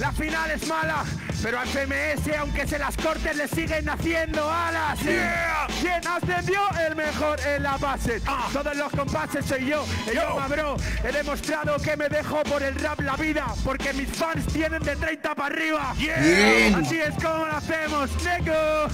La 0.01 0.11
final 0.11 0.49
es 0.49 0.67
mala, 0.67 1.03
pero 1.43 1.59
al 1.59 1.67
FMS, 1.67 2.35
aunque 2.39 2.65
se 2.65 2.79
las 2.79 2.97
corten, 2.97 3.37
le 3.37 3.47
siguen 3.47 3.87
haciendo 3.87 4.51
alas. 4.51 4.97
¿Quién 4.99 6.07
ascendió? 6.07 6.59
El 6.87 6.95
mejor 6.95 7.39
en 7.41 7.61
la 7.61 7.77
base. 7.77 8.19
Todos 8.51 8.75
los 8.75 8.91
compases 8.93 9.45
soy 9.45 9.67
yo. 9.67 9.85
El 10.07 10.15
Yoma, 10.15 10.47
bro. 10.47 10.75
He 11.03 11.11
demostrado 11.11 11.77
que 11.77 11.95
me 11.95 12.09
dejo 12.09 12.41
por 12.41 12.63
el 12.63 12.73
rap 12.79 12.99
la 13.01 13.15
vida, 13.15 13.45
porque 13.63 13.93
mis 13.93 14.09
fans 14.09 14.43
tienen 14.47 14.81
de 14.81 14.95
30 14.95 15.35
para 15.35 15.53
arriba. 15.53 15.91
Así 15.91 16.99
es 16.99 17.13
como 17.23 17.45
lo 17.45 17.55
hacemos, 17.55 18.09
nego. 18.23 18.87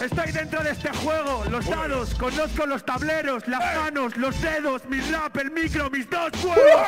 Estoy 0.00 0.30
dentro 0.30 0.62
de 0.62 0.70
este 0.70 0.90
juego. 0.90 1.46
Los 1.50 1.68
dados, 1.68 2.14
conozco 2.14 2.64
los 2.64 2.84
tableros, 2.84 3.42
las 3.48 3.74
manos, 3.74 4.16
los 4.16 4.40
dedos, 4.40 4.84
mi 4.88 5.00
rap, 5.00 5.36
el 5.36 5.50
micro, 5.50 5.90
mis 5.90 6.08
dos 6.08 6.30
huevos. 6.44 6.86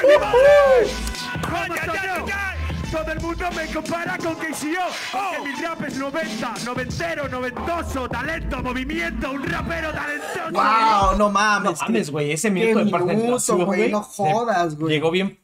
¿Cómo 1.42 1.74
soy 1.84 1.98
yo? 2.06 2.59
Todo 2.90 3.12
el 3.12 3.20
mundo 3.20 3.44
me 3.54 3.66
compara 3.72 4.18
con 4.18 4.34
KCO 4.34 4.86
Porque 5.12 5.48
mi 5.48 5.62
rap 5.62 5.82
es 5.82 5.96
90, 5.96 6.54
noventero, 6.64 7.28
noventoso 7.28 8.08
Talento, 8.08 8.62
movimiento, 8.62 9.30
un 9.30 9.42
rapero 9.44 9.92
talentoso 9.92 10.50
Wow, 10.52 11.12
no 11.12 11.18
No 11.18 11.30
mames. 11.30 11.80
mames, 11.82 12.10
güey, 12.10 12.32
ese 12.32 12.50
minuto 12.50 12.78
de 12.80 12.84
minuto, 12.86 13.04
presentación, 13.04 13.64
güey, 13.64 13.78
güey. 13.80 13.92
no 13.92 14.02
jodas, 14.02 14.76
güey. 14.76 14.94
Llegó 14.94 15.10
bien. 15.10 15.38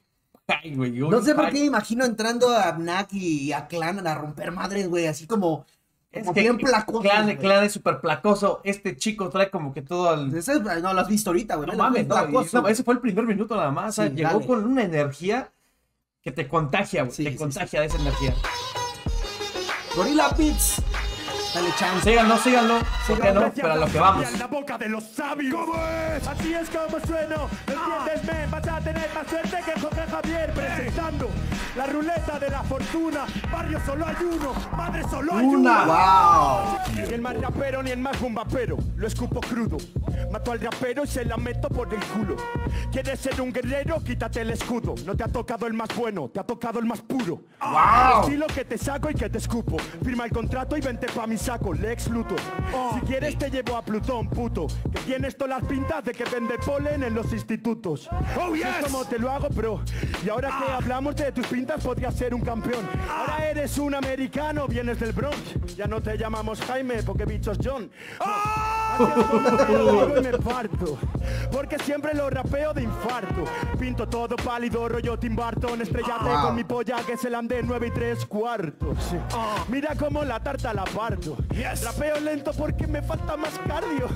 Ay, 0.48 0.74
güey. 0.74 0.90
llegó 0.92 1.10
No 1.10 1.18
bien 1.18 1.24
sé 1.24 1.34
por 1.34 1.46
qué 1.50 1.60
me 1.60 1.66
imagino 1.66 2.04
entrando 2.04 2.48
a 2.50 2.64
Abnak 2.68 3.12
y 3.12 3.52
a 3.52 3.66
Clan 3.68 4.04
a 4.06 4.14
romper 4.14 4.50
madres, 4.52 4.88
güey, 4.88 5.06
así 5.06 5.26
como, 5.26 5.64
Es 6.10 6.22
como 6.22 6.34
que 6.34 6.40
bien 6.40 6.58
placoso. 6.58 7.00
Clan, 7.00 7.24
güey. 7.26 7.36
clan 7.36 7.64
es 7.64 7.72
súper 7.72 8.00
placoso. 8.00 8.60
Este 8.64 8.96
chico 8.96 9.28
trae 9.28 9.50
como 9.50 9.72
que 9.72 9.82
todo 9.82 10.14
el. 10.14 10.34
Ese- 10.36 10.58
no 10.60 10.92
lo 10.92 11.00
has 11.00 11.08
visto 11.08 11.30
ahorita, 11.30 11.54
güey. 11.56 11.68
No 11.70 11.76
mames, 11.76 12.06
no, 12.08 12.14
y 12.16 12.18
placoso. 12.18 12.62
no, 12.62 12.68
ese 12.68 12.82
fue 12.82 12.94
el 12.94 13.00
primer 13.00 13.24
minuto 13.24 13.54
nada 13.54 13.70
más. 13.70 13.90
o 13.98 14.02
sea, 14.02 14.10
llegó 14.10 14.40
con 14.44 14.64
una 14.64 14.82
energía 14.82 15.50
que 16.26 16.32
te 16.32 16.48
contagia, 16.48 17.04
güey. 17.04 17.14
Sí, 17.14 17.22
te 17.22 17.30
sí, 17.30 17.36
contagia 17.36 17.82
de 17.82 17.86
esa 17.86 17.98
energía. 17.98 18.34
Gorilla 19.94 20.28
Beats. 20.36 20.82
Dale 21.56 21.72
chance. 21.78 22.10
Síganlo, 22.10 22.36
síganlo. 22.36 22.78
Síganlo, 23.06 23.52
pero 23.54 23.72
a 23.72 23.76
lo 23.76 23.86
que 23.86 23.98
vamos. 23.98 24.38
La 24.38 24.46
boca 24.46 24.76
de 24.76 24.90
los 24.90 25.04
sabios. 25.04 25.54
¿Cómo 25.54 25.74
es? 25.74 26.28
Así 26.28 26.52
es 26.52 26.68
como 26.68 27.00
sueno. 27.00 27.48
¿Entiendes, 27.66 28.24
men? 28.24 28.50
Vas 28.50 28.68
a 28.68 28.80
tener 28.80 29.10
más 29.14 29.26
suerte 29.26 29.56
que 29.64 29.80
Jorge 29.80 30.02
Javier 30.02 30.52
presentando 30.52 31.30
la 31.74 31.86
ruleta 31.86 32.38
de 32.38 32.50
la 32.50 32.62
fortuna. 32.62 33.24
Barrio 33.50 33.80
solo 33.86 34.06
hay 34.06 34.16
uno, 34.24 34.52
madre 34.76 35.02
solo 35.08 35.36
hay 35.36 35.46
Una. 35.46 35.84
Wow. 35.84 36.78
Ni 36.94 37.14
el 37.14 37.20
más 37.20 37.40
rapero 37.40 37.82
ni 37.82 37.90
el 37.90 37.98
más 37.98 38.20
bombapero, 38.20 38.76
lo 38.96 39.06
escupo 39.06 39.40
crudo. 39.40 39.78
Mato 40.30 40.52
al 40.52 40.60
rapero 40.60 41.04
y 41.04 41.06
se 41.06 41.24
la 41.24 41.36
meto 41.36 41.68
por 41.68 41.92
el 41.92 42.00
culo. 42.04 42.36
¿Quieres 42.90 43.20
ser 43.20 43.40
un 43.40 43.52
guerrero? 43.52 44.02
Quítate 44.02 44.40
el 44.40 44.50
escudo. 44.50 44.94
No 45.04 45.14
te 45.14 45.24
ha 45.24 45.28
tocado 45.28 45.66
el 45.66 45.74
más 45.74 45.88
bueno, 45.94 46.28
te 46.28 46.40
ha 46.40 46.44
tocado 46.44 46.78
el 46.78 46.86
más 46.86 47.00
puro. 47.00 47.42
El 47.60 48.20
estilo 48.22 48.46
que 48.46 48.64
te 48.64 48.78
saco 48.78 49.10
y 49.10 49.14
que 49.14 49.28
te 49.28 49.38
escupo. 49.38 49.76
Firma 50.02 50.24
el 50.24 50.32
contrato 50.32 50.76
y 50.76 50.80
vente 50.80 51.06
pa' 51.08 51.26
mi 51.26 51.36
saco, 51.46 51.72
Lex 51.72 52.08
Luthor. 52.08 52.40
Si 52.94 53.06
quieres 53.06 53.38
te 53.38 53.48
llevo 53.48 53.76
a 53.76 53.82
Plutón, 53.82 54.28
puto. 54.28 54.66
Que 54.92 54.98
tienes 55.02 55.36
todas 55.36 55.60
las 55.60 55.68
pintas 55.68 56.04
de 56.04 56.12
que 56.12 56.24
vende 56.24 56.58
polen 56.58 57.04
en 57.04 57.14
los 57.14 57.32
institutos. 57.32 58.08
Oh, 58.36 58.52
yes. 58.56 58.66
Es 58.66 58.84
como 58.86 59.04
te 59.04 59.16
lo 59.16 59.30
hago, 59.30 59.48
bro. 59.50 59.80
Y 60.24 60.28
ahora 60.28 60.48
que 60.48 60.72
hablamos 60.72 61.14
de 61.14 61.30
tus 61.30 61.46
pintas, 61.46 61.84
podrías 61.84 62.16
ser 62.16 62.34
un 62.34 62.40
campeón. 62.40 62.84
Ahora 63.08 63.48
eres 63.48 63.78
un 63.78 63.94
americano, 63.94 64.66
vienes 64.66 64.98
del 64.98 65.12
Bronx. 65.12 65.76
Ya 65.76 65.86
no 65.86 66.02
te 66.02 66.18
llamamos 66.18 66.60
Jaime, 66.62 67.04
porque 67.04 67.24
bichos 67.24 67.58
John. 67.62 67.88
y 68.20 68.65
me 70.22 70.38
parto. 70.38 70.98
Porque 71.52 71.78
siempre 71.78 72.14
lo 72.14 72.28
rapeo 72.30 72.72
de 72.74 72.82
infarto. 72.82 73.44
Pinto 73.78 74.08
todo 74.08 74.36
pálido, 74.36 74.88
rollo 74.88 75.18
Tim 75.18 75.34
Burton. 75.36 75.80
Estrellate 75.80 76.24
Wow. 76.24 76.42
con 76.42 76.54
mi 76.56 76.64
polla 76.64 76.96
que 77.06 77.16
se 77.16 77.30
la 77.30 77.38
andé 77.38 77.62
9 77.62 77.86
y 77.88 77.90
3 77.90 78.26
cuartos. 78.26 78.96
Sí. 79.10 79.16
Mira 79.68 79.94
cómo 79.96 80.24
la 80.24 80.40
tarta 80.40 80.72
la 80.72 80.84
parto. 80.84 81.36
Rapeo 81.84 82.20
lento 82.20 82.52
porque 82.52 82.86
me 82.86 83.02
falta 83.02 83.36
más 83.36 83.58
cardio. 83.66 84.08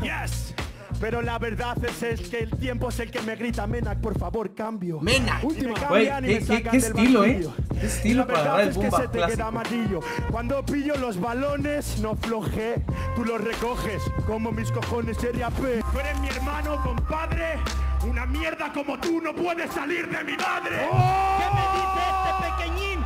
Pero 1.00 1.22
la 1.22 1.38
verdad 1.38 1.82
es, 1.84 2.02
es 2.02 2.28
que 2.28 2.40
el 2.40 2.50
tiempo 2.50 2.90
es 2.90 3.00
el 3.00 3.10
que 3.10 3.22
me 3.22 3.34
grita, 3.34 3.66
Menac, 3.66 3.98
por 4.00 4.18
favor, 4.18 4.54
cambio. 4.54 5.00
Menac. 5.00 5.42
Y 5.44 5.46
me 5.46 5.70
Güey, 5.70 5.74
cambian 5.74 6.24
y 6.24 6.28
qué- 6.28 6.40
me 6.40 6.46
qué- 6.46 6.62
qué 6.62 6.70
del 6.70 6.76
estilo, 6.82 7.24
¿eh? 7.24 7.28
banquillo. 7.32 7.52
Qué 7.80 7.86
estilo 7.86 8.20
La 8.20 8.26
para 8.26 8.38
verdad 8.38 8.52
dar 8.52 8.60
el 8.60 8.68
es 8.68 8.76
que 8.78 8.90
se 8.90 9.02
te 9.08 9.08
clásico. 9.08 9.36
queda 9.38 9.46
amarillo. 9.46 10.00
Cuando 10.30 10.64
pillo 10.66 10.96
los 10.96 11.18
balones, 11.18 11.98
no 12.00 12.14
floje. 12.16 12.82
Tú 13.16 13.24
los 13.24 13.40
recoges 13.40 14.02
como 14.26 14.52
mis 14.52 14.70
cojones 14.70 15.16
RAP. 15.22 15.54
Tú 15.92 15.98
eres 15.98 16.20
mi 16.20 16.28
hermano, 16.28 16.82
compadre. 16.82 17.58
Una 18.06 18.26
mierda 18.26 18.70
como 18.72 18.98
tú 18.98 19.20
no 19.22 19.34
puede 19.34 19.68
salir 19.68 20.06
de 20.08 20.22
mi 20.24 20.32
madre. 20.36 20.76
¿Qué 20.90 21.46
me 21.54 21.62
dice 21.76 22.02
este 22.14 22.62
pequeñín? 22.62 23.00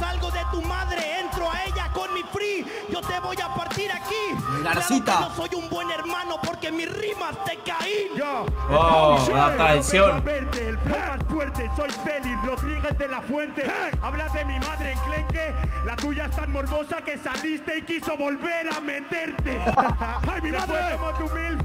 Salgo 0.00 0.30
de 0.30 0.40
tu 0.50 0.62
madre, 0.62 1.20
entro 1.20 1.48
a 1.50 1.64
ella 1.64 1.90
con 1.92 2.12
mi 2.14 2.22
free. 2.32 2.66
Yo 2.90 3.00
te 3.02 3.20
voy 3.20 3.36
a 3.40 3.54
partir 3.54 3.92
aquí. 3.92 4.62
Garcita. 4.64 5.04
Claro 5.18 5.28
no 5.28 5.36
soy 5.36 5.50
un 5.62 5.68
buen 5.68 5.90
hermano 5.90 6.40
porque 6.42 6.72
mis 6.72 6.90
rimas 6.90 7.34
te 7.44 7.58
caí. 7.58 8.08
Yo, 8.16 8.46
Oh, 8.70 9.18
la 9.32 9.54
traición. 9.56 10.26
El 10.26 10.78
más 10.78 11.18
fuerte, 11.28 11.70
soy 11.76 11.90
Félix 11.90 12.44
Rodríguez 12.46 12.96
de 12.98 13.08
la 13.08 13.20
Fuente. 13.20 13.70
Hablas 14.02 14.32
de 14.32 14.44
mi 14.46 14.58
madre 14.60 14.92
enclenque, 14.92 15.54
la 15.84 15.96
tuya 15.96 16.24
es 16.26 16.36
tan 16.36 16.50
morbosa 16.50 16.96
que 17.04 17.18
saliste 17.18 17.78
y 17.78 17.82
quiso 17.82 18.16
volver 18.16 18.68
a 18.74 18.80
meterte. 18.80 19.60
¡Ay, 20.32 20.40
mi 20.42 20.50
madre! 20.52 20.96
como 20.96 21.12
tu 21.18 21.34
milf, 21.34 21.60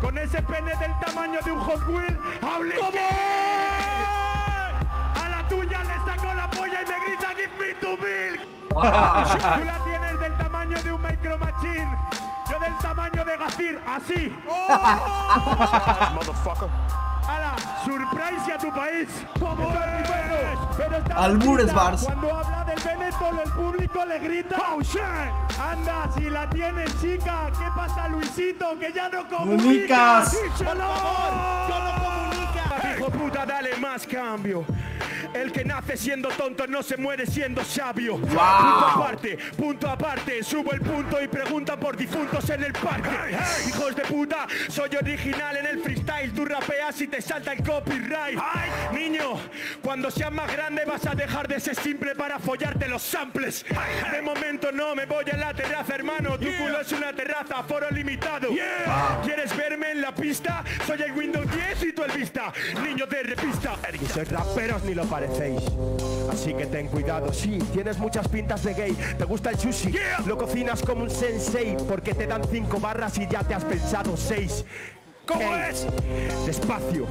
con 0.00 0.16
ese 0.18 0.42
pene 0.42 0.74
del 0.76 0.98
tamaño 1.00 1.40
de 1.44 1.52
un 1.52 1.60
Hot 1.60 1.86
Wheel, 1.88 2.18
hable 2.42 2.74
grita 7.06 7.34
Give 7.36 7.54
me 7.58 7.74
to 7.80 7.96
milk. 7.96 8.40
Tú 8.68 9.64
la 9.64 9.78
tienes 9.84 10.20
del 10.20 10.36
tamaño 10.36 10.82
de 10.82 10.92
un 10.92 11.02
Micro 11.02 11.38
Machine. 11.38 11.98
Yo 12.50 12.58
del 12.60 12.76
tamaño 12.78 13.24
de 13.24 13.36
Gazir, 13.36 13.80
así. 13.86 14.36
¡Hala! 17.28 17.56
¡Surprise 17.84 18.52
a 18.52 18.58
tu 18.58 18.70
país! 18.72 19.08
¿Cómo 19.40 19.68
es? 19.68 20.58
Pero 20.76 20.96
está 20.98 21.14
Albures. 21.16 21.72
Bars. 21.72 22.02
Cuando 22.04 22.34
habla 22.34 22.64
del 22.64 22.78
Benetton, 22.84 23.38
el 23.38 23.50
público 23.52 24.04
le 24.04 24.18
grita 24.20 24.56
¡Oh, 24.72 24.80
shit! 24.80 25.00
Anda, 25.58 26.08
si 26.14 26.30
la 26.30 26.48
tienes, 26.50 27.00
chica. 27.00 27.50
¿Qué 27.58 27.66
pasa, 27.74 28.08
Luisito? 28.08 28.78
Que 28.78 28.92
ya 28.92 29.08
no 29.08 29.26
comunicas. 29.28 30.36
Comunicas. 30.36 30.76
Más 33.96 34.06
cambio. 34.06 34.66
El 35.32 35.52
que 35.52 35.64
nace 35.64 35.96
siendo 35.96 36.28
tonto 36.28 36.66
no 36.66 36.82
se 36.82 36.96
muere 36.96 37.26
siendo 37.26 37.64
sabio. 37.64 38.18
Punto 38.18 38.40
aparte, 38.40 39.38
punto 39.56 39.88
aparte. 39.88 40.42
Subo 40.42 40.72
el 40.72 40.80
punto 40.80 41.22
y 41.22 41.28
pregunta 41.28 41.78
por 41.78 41.96
difuntos 41.96 42.48
en 42.50 42.64
el 42.64 42.72
parque. 42.72 43.36
Hijos 43.68 43.96
de 43.96 44.02
puta, 44.02 44.46
soy 44.68 44.90
original 44.96 45.56
en 45.56 45.66
el 45.66 45.80
freestyle. 45.80 46.32
Tú 46.32 46.44
rapeas 46.44 47.00
y 47.00 47.06
te 47.06 47.22
salta 47.22 47.52
el 47.52 47.62
copyright. 47.62 48.38
Niño, 48.92 49.38
cuando 49.82 50.10
seas 50.10 50.32
más 50.32 50.50
grande 50.52 50.84
vas 50.84 51.06
a 51.06 51.14
dejar 51.14 51.48
de 51.48 51.58
ser 51.60 51.74
simple 51.74 52.14
para 52.14 52.38
follarte 52.38 52.88
los 52.88 53.02
samples. 53.02 53.64
De 54.10 54.22
momento 54.22 54.72
no 54.72 54.94
me 54.94 55.06
voy 55.06 55.24
a 55.32 55.36
la 55.36 55.54
terraza, 55.54 55.94
hermano. 55.94 56.38
Tu 56.38 56.46
culo 56.56 56.80
es 56.80 56.92
una 56.92 57.14
terraza, 57.14 57.62
foro 57.62 57.90
limitado. 57.90 58.48
¿Quieres 59.24 59.56
verme 59.56 59.92
en 59.92 60.02
la 60.02 60.14
pista? 60.14 60.64
Soy 60.86 61.02
el 61.02 61.12
Windows 61.12 61.46
10 61.50 61.82
y 61.84 61.92
tú 61.92 62.04
el 62.04 62.12
Vista. 62.12 62.52
Niño 62.82 63.06
de 63.06 63.22
revista. 63.22 63.76
Y 63.94 64.06
sois 64.06 64.30
raperos 64.30 64.82
ni 64.84 64.94
lo 64.94 65.04
parecéis. 65.04 65.62
Así 66.30 66.52
que 66.54 66.66
ten 66.66 66.88
cuidado. 66.88 67.32
Sí, 67.32 67.58
tienes 67.72 67.98
muchas 67.98 68.28
pintas 68.28 68.62
de 68.64 68.74
gay. 68.74 68.92
Te 69.18 69.24
gusta 69.24 69.50
el 69.50 69.58
sushi. 69.58 69.94
Lo 70.26 70.36
cocinas 70.36 70.82
como 70.82 71.04
un 71.04 71.10
sensei. 71.10 71.76
Porque 71.88 72.14
te 72.14 72.26
dan 72.26 72.42
cinco 72.50 72.80
barras 72.80 73.16
y 73.18 73.26
ya 73.28 73.42
te 73.42 73.54
has 73.54 73.64
pensado 73.64 74.16
seis. 74.16 74.64
¿Cómo 75.26 75.56
es? 75.56 75.84
Despacio, 76.46 77.04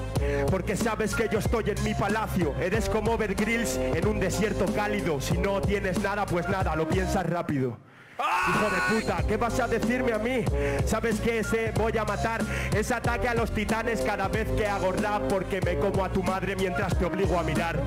porque 0.49 0.77
sabes 0.77 1.13
que 1.13 1.27
yo 1.29 1.39
estoy 1.39 1.65
en 1.71 1.83
mi 1.83 1.93
palacio. 1.93 2.55
Eres 2.61 2.89
como 2.89 3.11
Over 3.11 3.35
Grills 3.35 3.75
en 3.75 4.07
un 4.07 4.21
desierto 4.21 4.65
cálido. 4.73 5.19
Si 5.19 5.37
no 5.37 5.59
tienes 5.59 5.99
nada, 5.99 6.25
pues 6.25 6.47
nada, 6.47 6.77
lo 6.77 6.87
piensas 6.87 7.25
rápido. 7.25 7.77
Hijo 8.17 8.69
de 8.69 9.01
puta, 9.01 9.17
¿qué 9.27 9.35
vas 9.35 9.59
a 9.59 9.67
decirme 9.67 10.13
a 10.13 10.17
mí? 10.17 10.45
¿Sabes 10.85 11.19
qué 11.19 11.39
ese 11.39 11.73
voy 11.75 11.97
a 11.97 12.05
matar? 12.05 12.41
Es 12.73 12.89
ataque 12.91 13.27
a 13.27 13.33
los 13.33 13.51
titanes 13.51 13.99
cada 14.01 14.29
vez 14.29 14.47
que 14.51 14.65
hago 14.65 14.93
porque 15.27 15.59
me 15.61 15.77
como 15.77 16.05
a 16.05 16.09
tu 16.09 16.23
madre 16.23 16.55
mientras 16.55 16.97
te 16.97 17.05
obligo 17.05 17.37
a 17.37 17.43
mirar. 17.43 17.81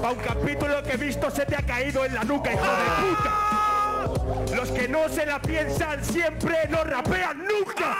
Pa' 0.00 0.10
un 0.12 0.18
capítulo 0.18 0.80
que 0.84 0.92
he 0.92 0.96
visto 0.96 1.28
se 1.30 1.44
te 1.44 1.56
ha 1.56 1.62
caído 1.62 2.04
en 2.04 2.14
la 2.14 2.22
nuca, 2.22 2.52
hijo 2.52 2.62
de 2.62 3.08
puta. 3.08 4.54
Los 4.54 4.70
que 4.70 4.86
no 4.86 5.08
se 5.08 5.26
la 5.26 5.40
piensan 5.40 6.04
siempre 6.04 6.68
no 6.68 6.84
rapean 6.84 7.38
nunca. 7.38 7.96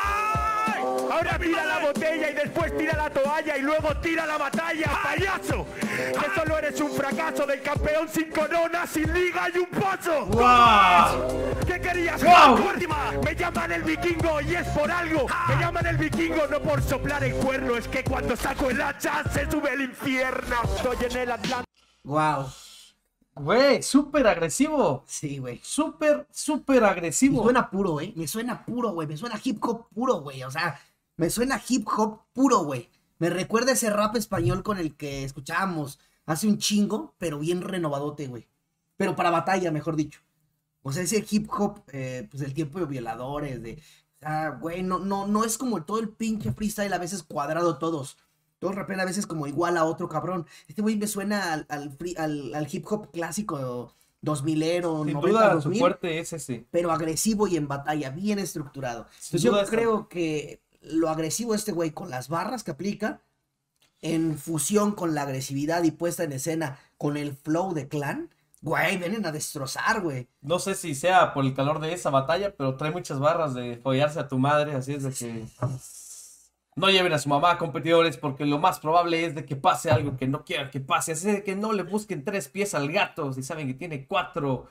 Ahora 1.11 1.39
tira 1.39 1.65
la 1.65 1.79
botella 1.79 2.31
y 2.31 2.35
después 2.35 2.77
tira 2.77 2.97
la 2.97 3.11
toalla 3.11 3.57
y 3.57 3.63
luego 3.63 3.97
tira 3.99 4.27
la 4.27 4.39
batalla, 4.39 4.91
payaso. 5.03 5.67
Que 5.79 6.41
solo 6.41 6.59
eres 6.59 6.81
un 6.81 6.91
fracaso 6.91 7.47
del 7.47 7.63
campeón 7.63 8.09
sin 8.09 8.31
corona, 8.31 8.87
sin 8.87 9.13
liga 9.13 9.49
y 9.55 9.59
un 9.59 9.67
paso. 9.67 10.27
¡Wow! 10.27 11.65
¿Qué 11.67 11.81
querías? 11.81 12.23
¡Wow! 12.23 12.69
Última. 12.69 13.13
Me 13.25 13.35
llaman 13.35 13.73
el 13.73 13.83
vikingo 13.83 14.41
y 14.41 14.55
es 14.57 14.67
por 14.69 14.91
algo. 14.91 15.27
Me 15.49 15.57
llaman 15.57 15.87
el 15.87 15.97
vikingo 15.97 16.47
no 16.51 16.61
por 16.61 16.83
soplar 16.83 17.23
el 17.25 17.35
cuerno, 17.35 17.77
es 17.77 17.89
que 17.89 18.03
cuando 18.05 18.37
saco 18.37 18.71
el 18.71 18.81
hacha 18.81 19.23
se 19.33 19.51
sube 19.51 19.73
el 19.73 19.83
infierno. 19.83 20.57
Estoy 20.77 20.97
en 21.11 21.17
el 21.17 21.31
Atlántico. 21.33 21.67
Wow. 22.05 22.47
Güey, 23.39 23.83
súper 23.83 24.27
agresivo. 24.27 25.05
Sí, 25.07 25.39
güey. 25.39 25.61
Súper, 25.63 26.27
súper 26.31 26.81
Me 26.81 26.89
agresivo. 26.89 27.43
suena 27.43 27.69
puro, 27.69 27.91
güey. 27.91 28.15
Me 28.17 28.27
suena 28.27 28.65
puro, 28.65 28.91
güey. 28.93 29.07
Me 29.07 29.17
suena 29.17 29.39
hip 29.45 29.63
hop 29.63 29.89
puro, 29.95 30.21
güey. 30.23 30.43
O 30.43 30.51
sea, 30.51 30.81
me 31.17 31.31
suena 31.31 31.61
hip 31.69 31.87
hop 31.97 32.21
puro, 32.33 32.59
güey. 32.65 32.91
Me 33.19 33.31
recuerda 33.31 33.73
ese 33.73 33.91
rap 33.91 34.17
español 34.17 34.63
con 34.63 34.79
el 34.79 34.95
que 34.97 35.25
escuchábamos 35.25 35.99
hace 36.27 36.47
un 36.49 36.59
chingo, 36.59 37.15
pero 37.19 37.39
bien 37.39 37.63
renovadote, 37.63 38.27
güey. 38.27 38.47
Pero 38.97 39.17
para 39.17 39.31
batalla, 39.31 39.71
mejor 39.71 39.97
dicho. 39.97 40.21
O 40.83 40.93
sea, 40.93 41.03
ese 41.03 41.25
hip 41.31 41.49
hop, 41.51 41.81
eh, 41.93 42.27
pues 42.31 42.41
del 42.43 42.55
tiempo 42.55 42.79
de 42.79 42.87
violadores, 42.87 43.63
de. 43.63 43.83
Sea, 44.19 44.51
güey, 44.61 44.83
no, 44.83 44.99
no, 44.99 45.27
no 45.27 45.45
es 45.45 45.59
como 45.59 45.83
todo 45.85 45.99
el 45.99 46.09
pinche 46.09 46.53
freestyle 46.53 46.93
a 46.93 46.99
veces 46.99 47.23
cuadrado 47.23 47.79
todos. 47.79 48.17
Todos 48.59 48.75
rapean 48.75 49.01
a 49.01 49.05
veces 49.05 49.27
como 49.27 49.47
igual 49.47 49.77
a 49.77 49.85
otro 49.85 50.09
cabrón. 50.09 50.47
Este 50.69 50.81
güey 50.81 50.97
me 50.97 51.07
suena 51.07 51.53
al, 51.53 51.67
al, 51.69 51.91
free- 51.99 52.17
al- 52.17 52.55
al 52.55 52.67
hip 52.71 52.87
hop 52.91 53.11
clásico 53.13 53.93
2000ero, 54.25 55.05
Sin 55.05 55.13
90, 55.15 55.21
duda, 55.21 55.49
su 55.51 55.55
2000 55.69 55.79
fuerte 55.79 56.19
es 56.19 56.33
ese. 56.33 56.67
pero 56.71 56.91
agresivo 56.91 57.47
y 57.47 57.57
en 57.57 57.69
batalla, 57.69 58.11
bien 58.11 58.39
estructurado. 58.39 59.07
Sin 59.19 59.39
Entonces, 59.39 59.71
yo 59.71 59.77
creo 59.77 60.09
que 60.09 60.63
lo 60.87 61.09
agresivo 61.09 61.55
este 61.55 61.73
güey 61.73 61.91
con 61.91 62.11
las 62.11 62.29
barras 62.29 62.65
que 62.65 62.71
aplica, 62.71 63.21
en 64.03 64.39
fusión 64.39 64.93
con 64.93 65.15
la 65.15 65.23
agresividad 65.23 65.83
y 65.85 65.91
puesta 65.91 66.25
en 66.25 66.33
escena 66.33 66.79
con 66.99 67.17
el 67.17 67.35
flow 67.35 67.75
de 67.75 67.89
clan, 67.89 68.31
güey, 68.63 68.97
vienen 68.99 69.27
a 69.27 69.33
destrozar, 69.33 70.01
güey. 70.01 70.29
No 70.41 70.59
sé 70.59 70.75
si 70.75 70.95
sea 70.95 71.33
por 71.33 71.45
el 71.45 71.55
calor 71.55 71.81
de 71.81 71.93
esa 71.93 72.11
batalla, 72.11 72.55
pero 72.57 72.77
trae 72.77 72.91
muchas 72.91 73.19
barras 73.19 73.55
de 73.55 73.77
follarse 73.77 74.21
a 74.21 74.29
tu 74.29 74.39
madre, 74.39 74.75
así 74.75 74.95
es 74.95 75.03
de 75.03 75.13
que 75.13 75.47
no 76.77 76.91
lleven 76.91 77.13
a 77.13 77.19
su 77.19 77.29
mamá 77.29 77.57
competidores 77.59 78.19
porque 78.19 78.45
lo 78.45 78.59
más 78.59 78.81
probable 78.81 79.25
es 79.25 79.35
de 79.35 79.47
que 79.47 79.57
pase 79.57 79.91
algo 79.91 80.17
que 80.17 80.29
no 80.29 80.45
quieran 80.45 80.71
que 80.71 80.81
pase, 80.81 81.13
así 81.13 81.27
de 81.27 81.43
que 81.43 81.57
no 81.57 81.73
le 81.73 81.83
busquen 81.83 82.23
tres 82.23 82.49
pies 82.49 82.75
al 82.75 82.93
gato 82.93 83.33
si 83.33 83.43
saben 83.43 83.67
que 83.67 83.75
tiene 83.75 84.07
cuatro. 84.07 84.69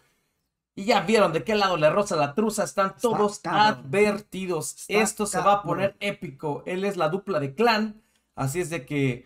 Y 0.77 0.85
ya 0.85 0.99
vieron 1.01 1.31
de 1.31 1.43
qué 1.43 1.55
lado 1.55 1.77
le 1.77 1.89
roza 1.89 2.15
la 2.17 2.33
truza, 2.33 2.63
están 2.65 2.95
todos 3.01 3.39
advertidos. 3.45 4.75
Está 4.89 4.93
Esto 5.01 5.25
se 5.25 5.39
va 5.39 5.53
a 5.53 5.63
poner 5.63 5.95
épico. 5.99 6.63
Él 6.65 6.83
es 6.83 6.97
la 6.97 7.09
dupla 7.09 7.39
de 7.39 7.55
clan, 7.55 8.01
así 8.35 8.59
es 8.59 8.69
de 8.69 8.85
que... 8.85 9.25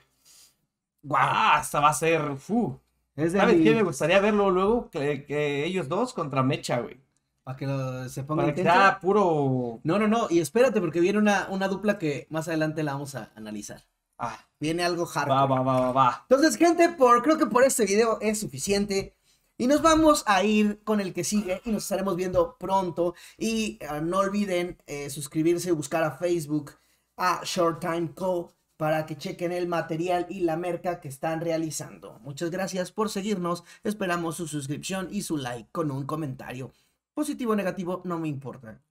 Guau. 1.02 1.60
Esta 1.62 1.80
va 1.80 1.90
a 1.90 1.94
ser... 1.94 2.36
fu. 2.38 2.80
Es 3.16 3.34
de 3.34 3.40
¿Sabes 3.40 3.58
mi- 3.58 3.64
qué? 3.64 3.76
Me 3.76 3.84
gustaría 3.84 4.20
verlo 4.20 4.52
luego 4.52 4.90
que, 4.90 5.26
que 5.26 5.66
ellos 5.66 5.90
dos 5.90 6.14
contra 6.14 6.44
Mecha, 6.44 6.80
güey. 6.82 7.00
Para 7.44 7.58
que 7.58 7.66
lo- 7.66 8.08
se 8.10 8.24
ponga 8.24 8.44
Para 8.44 8.54
que 8.54 8.62
sea 8.62 9.00
puro. 9.02 9.80
No, 9.84 9.98
no, 9.98 10.08
no, 10.08 10.28
y 10.30 10.40
espérate 10.40 10.80
porque 10.80 11.00
viene 11.00 11.18
una, 11.18 11.48
una 11.50 11.68
dupla 11.68 11.98
que 11.98 12.28
más 12.30 12.48
adelante 12.48 12.84
la 12.84 12.94
vamos 12.94 13.16
a 13.16 13.32
analizar. 13.36 13.82
Ah, 14.18 14.38
Viene 14.60 14.84
algo 14.84 15.06
hardcore. 15.06 15.34
va, 15.40 15.46
va, 15.46 15.62
va, 15.62 15.80
va, 15.80 15.92
va. 15.94 16.26
Entonces, 16.30 16.58
gente, 16.58 16.90
por, 16.90 17.24
creo 17.24 17.38
que 17.38 17.46
por 17.46 17.64
este 17.64 17.86
video 17.86 18.20
es 18.22 18.40
suficiente. 18.40 19.16
Y 19.60 19.68
nos 19.68 19.82
vamos 19.82 20.24
a 20.26 20.42
ir 20.42 20.82
con 20.86 21.02
el 21.02 21.14
que 21.14 21.26
sigue 21.26 21.62
y 21.66 21.72
nos 21.72 21.84
estaremos 21.84 22.16
viendo 22.16 22.56
pronto. 22.58 23.14
Y 23.38 23.78
eh, 23.82 24.00
no 24.02 24.20
olviden 24.20 24.82
eh, 24.88 25.10
suscribirse 25.10 25.68
y 25.68 25.74
buscar 25.74 26.02
a 26.02 26.12
Facebook 26.12 26.72
a 27.18 27.42
Short 27.44 27.82
Time 27.82 28.14
Co. 28.16 28.54
para 28.78 29.06
que 29.06 29.18
chequen 29.18 29.52
el 29.52 29.68
material 29.68 30.28
y 30.30 30.40
la 30.40 30.56
merca 30.56 31.02
que 31.02 31.10
están 31.10 31.42
realizando. 31.42 32.20
Muchas 32.22 32.52
gracias 32.52 32.94
por 32.94 33.10
seguirnos. 33.10 33.66
Esperamos 33.84 34.38
su 34.38 34.48
suscripción 34.48 35.10
y 35.12 35.24
su 35.24 35.36
like 35.36 35.68
con 35.74 35.92
un 35.92 36.06
comentario. 36.06 36.72
Positivo 37.14 37.52
o 37.52 37.56
negativo, 37.58 38.02
no 38.06 38.18
me 38.18 38.30
importa. 38.30 38.82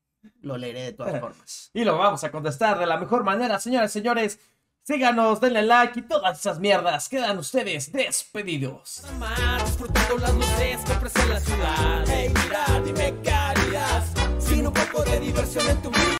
Lo 0.42 0.58
leeré 0.58 0.82
de 0.82 0.92
todas 0.92 1.18
formas. 1.20 1.70
Y 1.72 1.82
lo 1.82 1.96
vamos 1.96 2.22
a 2.24 2.30
contestar 2.30 2.78
de 2.78 2.84
la 2.84 2.98
mejor 2.98 3.24
manera, 3.24 3.58
señores, 3.58 3.90
señores. 3.90 4.38
Síganos, 4.88 5.38
denle 5.38 5.60
like 5.60 6.00
y 6.00 6.02
todas 6.02 6.40
esas 6.40 6.58
mierdas. 6.60 7.10
Quedan 7.10 7.36
ustedes 7.36 7.92
despedidos. 7.92 9.02